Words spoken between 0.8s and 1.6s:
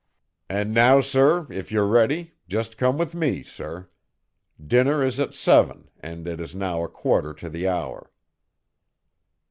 sir,